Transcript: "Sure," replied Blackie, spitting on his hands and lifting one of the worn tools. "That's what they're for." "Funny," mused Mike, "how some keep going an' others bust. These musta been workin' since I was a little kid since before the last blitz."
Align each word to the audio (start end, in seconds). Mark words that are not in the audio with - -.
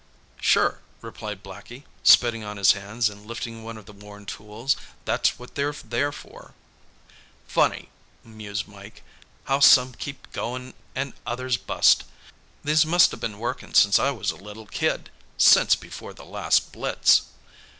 "Sure," 0.39 0.79
replied 1.01 1.43
Blackie, 1.43 1.83
spitting 2.01 2.43
on 2.43 2.57
his 2.57 2.71
hands 2.71 3.07
and 3.07 3.23
lifting 3.27 3.61
one 3.63 3.77
of 3.77 3.85
the 3.85 3.93
worn 3.93 4.25
tools. 4.25 4.75
"That's 5.05 5.37
what 5.37 5.53
they're 5.53 6.11
for." 6.11 6.55
"Funny," 7.45 7.89
mused 8.23 8.67
Mike, 8.67 9.03
"how 9.43 9.59
some 9.59 9.93
keep 9.93 10.31
going 10.31 10.73
an' 10.95 11.13
others 11.23 11.57
bust. 11.57 12.05
These 12.63 12.83
musta 12.83 13.15
been 13.15 13.37
workin' 13.37 13.75
since 13.75 13.99
I 13.99 14.09
was 14.09 14.31
a 14.31 14.37
little 14.37 14.65
kid 14.65 15.11
since 15.37 15.75
before 15.75 16.15
the 16.15 16.25
last 16.25 16.71
blitz." 16.71 17.21